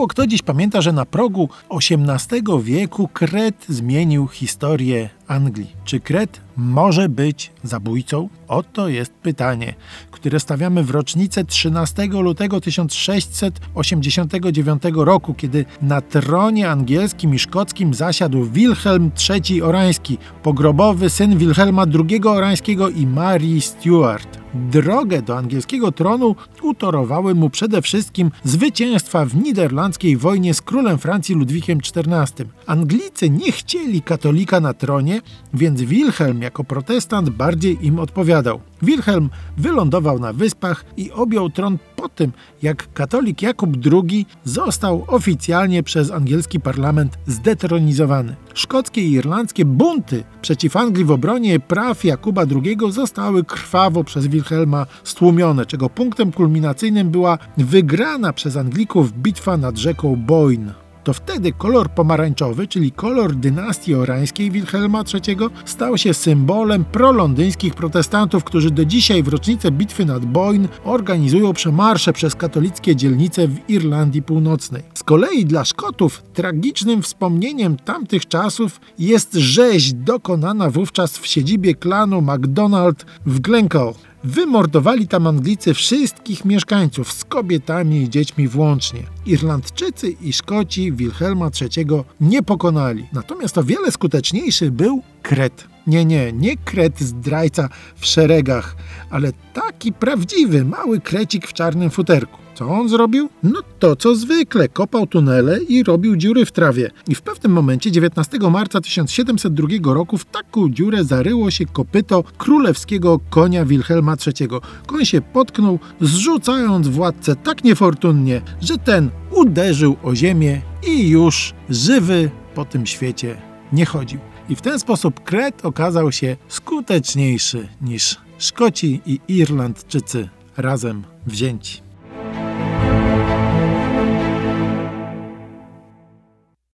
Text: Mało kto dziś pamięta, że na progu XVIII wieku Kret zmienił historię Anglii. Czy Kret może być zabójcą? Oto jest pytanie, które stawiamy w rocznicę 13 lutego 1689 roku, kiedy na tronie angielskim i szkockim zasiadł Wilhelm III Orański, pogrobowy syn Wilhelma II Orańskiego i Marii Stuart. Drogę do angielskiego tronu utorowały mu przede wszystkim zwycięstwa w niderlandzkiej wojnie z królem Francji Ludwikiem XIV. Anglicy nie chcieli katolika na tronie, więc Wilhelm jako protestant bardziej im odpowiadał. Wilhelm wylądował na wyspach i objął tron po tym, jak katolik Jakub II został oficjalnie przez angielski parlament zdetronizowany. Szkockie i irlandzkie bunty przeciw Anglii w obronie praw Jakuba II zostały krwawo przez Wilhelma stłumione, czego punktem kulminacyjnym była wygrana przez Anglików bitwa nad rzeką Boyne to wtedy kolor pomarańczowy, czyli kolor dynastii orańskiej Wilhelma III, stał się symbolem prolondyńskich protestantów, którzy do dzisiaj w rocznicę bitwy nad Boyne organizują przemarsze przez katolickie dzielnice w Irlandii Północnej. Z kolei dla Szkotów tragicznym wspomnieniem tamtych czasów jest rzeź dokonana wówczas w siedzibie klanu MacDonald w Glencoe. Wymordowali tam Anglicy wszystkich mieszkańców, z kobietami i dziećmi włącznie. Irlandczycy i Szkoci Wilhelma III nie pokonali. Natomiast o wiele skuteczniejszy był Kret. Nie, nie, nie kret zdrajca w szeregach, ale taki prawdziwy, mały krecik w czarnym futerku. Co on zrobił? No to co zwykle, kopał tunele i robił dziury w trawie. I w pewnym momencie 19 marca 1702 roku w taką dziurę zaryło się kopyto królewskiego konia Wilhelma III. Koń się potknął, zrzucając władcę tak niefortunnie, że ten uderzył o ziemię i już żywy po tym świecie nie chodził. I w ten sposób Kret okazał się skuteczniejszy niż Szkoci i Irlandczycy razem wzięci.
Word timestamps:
Mało 0.00 0.08
kto 0.08 0.26
dziś 0.26 0.42
pamięta, 0.42 0.80
że 0.80 0.92
na 0.92 1.06
progu 1.06 1.48
XVIII 1.70 2.42
wieku 2.62 3.08
Kret 3.08 3.66
zmienił 3.68 4.28
historię 4.28 5.10
Anglii. 5.28 5.72
Czy 5.84 6.00
Kret 6.00 6.40
może 6.56 7.08
być 7.08 7.52
zabójcą? 7.64 8.28
Oto 8.48 8.88
jest 8.88 9.12
pytanie, 9.12 9.74
które 10.10 10.40
stawiamy 10.40 10.84
w 10.84 10.90
rocznicę 10.90 11.44
13 11.44 12.06
lutego 12.06 12.60
1689 12.60 14.82
roku, 14.94 15.34
kiedy 15.34 15.64
na 15.82 16.00
tronie 16.00 16.70
angielskim 16.70 17.34
i 17.34 17.38
szkockim 17.38 17.94
zasiadł 17.94 18.44
Wilhelm 18.44 19.10
III 19.30 19.62
Orański, 19.62 20.18
pogrobowy 20.42 21.10
syn 21.10 21.38
Wilhelma 21.38 21.84
II 22.10 22.24
Orańskiego 22.24 22.88
i 22.88 23.06
Marii 23.06 23.60
Stuart. 23.60 24.40
Drogę 24.54 25.22
do 25.22 25.38
angielskiego 25.38 25.92
tronu 25.92 26.36
utorowały 26.62 27.34
mu 27.34 27.50
przede 27.50 27.82
wszystkim 27.82 28.30
zwycięstwa 28.44 29.24
w 29.24 29.36
niderlandzkiej 29.36 30.16
wojnie 30.16 30.54
z 30.54 30.62
królem 30.62 30.98
Francji 30.98 31.34
Ludwikiem 31.34 31.78
XIV. 31.78 32.48
Anglicy 32.66 33.30
nie 33.30 33.52
chcieli 33.52 34.02
katolika 34.02 34.60
na 34.60 34.74
tronie, 34.74 35.20
więc 35.54 35.82
Wilhelm 35.82 36.42
jako 36.42 36.64
protestant 36.64 37.30
bardziej 37.30 37.86
im 37.86 37.98
odpowiadał. 37.98 38.60
Wilhelm 38.82 39.30
wylądował 39.56 40.18
na 40.18 40.32
wyspach 40.32 40.84
i 40.96 41.10
objął 41.10 41.50
tron 41.50 41.78
po 41.96 42.08
tym, 42.08 42.32
jak 42.62 42.92
katolik 42.92 43.42
Jakub 43.42 43.70
II 43.92 44.26
został 44.44 45.04
oficjalnie 45.06 45.82
przez 45.82 46.10
angielski 46.10 46.60
parlament 46.60 47.18
zdetronizowany. 47.26 48.36
Szkockie 48.54 49.02
i 49.02 49.12
irlandzkie 49.12 49.64
bunty 49.64 50.24
przeciw 50.42 50.76
Anglii 50.76 51.04
w 51.04 51.10
obronie 51.10 51.60
praw 51.60 52.04
Jakuba 52.04 52.42
II 52.42 52.78
zostały 52.90 53.44
krwawo 53.44 54.04
przez 54.04 54.26
Wilhelma 54.26 54.86
stłumione, 55.04 55.66
czego 55.66 55.90
punktem 55.90 56.32
kulminacyjnym 56.50 57.10
była 57.10 57.38
wygrana 57.56 58.32
przez 58.32 58.56
Anglików 58.56 59.12
bitwa 59.12 59.56
nad 59.56 59.78
rzeką 59.78 60.16
Boyne 60.16 60.74
to 61.04 61.12
wtedy 61.12 61.52
kolor 61.52 61.90
pomarańczowy, 61.90 62.68
czyli 62.68 62.92
kolor 62.92 63.34
dynastii 63.34 63.94
orańskiej 63.94 64.50
Wilhelma 64.50 65.04
III, 65.14 65.36
stał 65.64 65.98
się 65.98 66.14
symbolem 66.14 66.84
prolondyńskich 66.84 67.74
protestantów, 67.74 68.44
którzy 68.44 68.70
do 68.70 68.84
dzisiaj 68.84 69.22
w 69.22 69.28
rocznicę 69.28 69.70
bitwy 69.70 70.04
nad 70.04 70.24
Boyne 70.24 70.68
organizują 70.84 71.52
przemarsze 71.52 72.12
przez 72.12 72.34
katolickie 72.34 72.96
dzielnice 72.96 73.48
w 73.48 73.70
Irlandii 73.70 74.22
Północnej. 74.22 74.82
Z 74.94 75.02
kolei 75.02 75.44
dla 75.44 75.64
Szkotów 75.64 76.22
tragicznym 76.22 77.02
wspomnieniem 77.02 77.76
tamtych 77.76 78.28
czasów 78.28 78.80
jest 78.98 79.34
rzeź 79.34 79.92
dokonana 79.92 80.70
wówczas 80.70 81.18
w 81.18 81.26
siedzibie 81.26 81.74
klanu 81.74 82.22
MacDonald 82.22 83.06
w 83.26 83.40
Glencoe. 83.40 83.94
Wymordowali 84.24 85.08
tam 85.08 85.26
Anglicy 85.26 85.74
wszystkich 85.74 86.44
mieszkańców, 86.44 87.12
z 87.12 87.24
kobietami 87.24 88.02
i 88.02 88.10
dziećmi 88.10 88.48
włącznie. 88.48 89.02
Irlandczycy 89.26 90.10
i 90.10 90.32
Szkoci 90.32 90.92
Wilhelma 90.92 91.50
III 91.60 91.86
nie 92.20 92.42
pokonali. 92.42 93.06
Natomiast 93.12 93.58
o 93.58 93.64
wiele 93.64 93.90
skuteczniejszy 93.90 94.70
był 94.70 95.02
Kret. 95.22 95.68
Nie, 95.86 96.04
nie, 96.04 96.32
nie 96.32 96.56
kret 96.56 97.00
zdrajca 97.00 97.68
w 97.96 98.06
szeregach, 98.06 98.76
ale 99.10 99.32
taki 99.52 99.92
prawdziwy, 99.92 100.64
mały 100.64 101.00
krecik 101.00 101.46
w 101.46 101.52
czarnym 101.52 101.90
futerku. 101.90 102.40
Co 102.60 102.68
on 102.68 102.88
zrobił? 102.88 103.28
No 103.42 103.60
to 103.78 103.96
co 103.96 104.14
zwykle, 104.14 104.68
kopał 104.68 105.06
tunele 105.06 105.62
i 105.62 105.82
robił 105.82 106.16
dziury 106.16 106.46
w 106.46 106.52
trawie. 106.52 106.90
I 107.08 107.14
w 107.14 107.22
pewnym 107.22 107.52
momencie 107.52 107.90
19 107.90 108.38
marca 108.50 108.80
1702 108.80 109.94
roku 109.94 110.18
w 110.18 110.24
taką 110.24 110.68
dziurę 110.68 111.04
zaryło 111.04 111.50
się 111.50 111.66
kopyto 111.66 112.24
królewskiego 112.38 113.20
konia 113.30 113.64
Wilhelma 113.64 114.16
III. 114.26 114.48
Koń 114.86 115.04
się 115.04 115.20
potknął, 115.20 115.78
zrzucając 116.00 116.88
władcę 116.88 117.36
tak 117.36 117.64
niefortunnie, 117.64 118.42
że 118.60 118.78
ten 118.78 119.10
uderzył 119.30 119.96
o 120.02 120.14
ziemię 120.14 120.62
i 120.86 121.08
już 121.08 121.54
żywy 121.70 122.30
po 122.54 122.64
tym 122.64 122.86
świecie 122.86 123.36
nie 123.72 123.86
chodził. 123.86 124.20
I 124.50 124.56
w 124.56 124.60
ten 124.60 124.78
sposób 124.78 125.24
Kret 125.24 125.64
okazał 125.64 126.12
się 126.12 126.36
skuteczniejszy 126.48 127.68
niż 127.80 128.16
Szkoci 128.38 129.00
i 129.06 129.20
Irlandczycy 129.28 130.28
razem 130.56 131.04
wzięci. 131.26 131.89